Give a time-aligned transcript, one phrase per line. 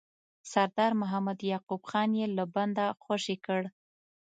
[0.51, 3.61] سردار محمد یعقوب خان یې له بنده خوشي کړ.